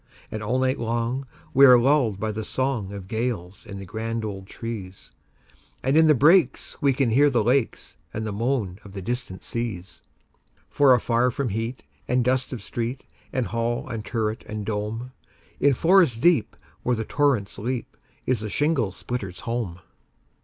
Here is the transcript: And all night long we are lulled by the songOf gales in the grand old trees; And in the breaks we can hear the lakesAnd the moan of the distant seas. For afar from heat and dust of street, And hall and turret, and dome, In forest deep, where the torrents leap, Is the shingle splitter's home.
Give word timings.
And 0.31 0.41
all 0.41 0.57
night 0.57 0.79
long 0.79 1.27
we 1.53 1.63
are 1.63 1.77
lulled 1.77 2.19
by 2.19 2.31
the 2.31 2.41
songOf 2.41 3.07
gales 3.07 3.67
in 3.67 3.77
the 3.77 3.85
grand 3.85 4.25
old 4.25 4.47
trees; 4.47 5.11
And 5.83 5.95
in 5.95 6.07
the 6.07 6.15
breaks 6.15 6.75
we 6.81 6.91
can 6.91 7.11
hear 7.11 7.29
the 7.29 7.43
lakesAnd 7.43 7.97
the 8.23 8.31
moan 8.33 8.79
of 8.83 8.93
the 8.93 9.01
distant 9.03 9.43
seas. 9.43 10.01
For 10.71 10.95
afar 10.95 11.29
from 11.29 11.49
heat 11.49 11.83
and 12.07 12.25
dust 12.25 12.51
of 12.51 12.63
street, 12.63 13.03
And 13.31 13.45
hall 13.45 13.87
and 13.87 14.03
turret, 14.03 14.43
and 14.47 14.65
dome, 14.65 15.11
In 15.59 15.75
forest 15.75 16.19
deep, 16.19 16.55
where 16.81 16.95
the 16.95 17.05
torrents 17.05 17.59
leap, 17.59 17.95
Is 18.25 18.39
the 18.39 18.49
shingle 18.49 18.89
splitter's 18.89 19.41
home. 19.41 19.81